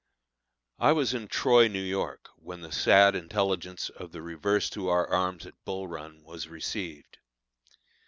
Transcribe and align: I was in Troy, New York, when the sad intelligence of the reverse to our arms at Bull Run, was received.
I 0.79 0.93
was 0.93 1.13
in 1.13 1.27
Troy, 1.27 1.67
New 1.67 1.77
York, 1.83 2.29
when 2.35 2.61
the 2.61 2.71
sad 2.71 3.13
intelligence 3.15 3.89
of 3.89 4.11
the 4.11 4.23
reverse 4.23 4.67
to 4.71 4.87
our 4.87 5.05
arms 5.07 5.45
at 5.45 5.63
Bull 5.63 5.87
Run, 5.87 6.23
was 6.23 6.47
received. 6.47 7.19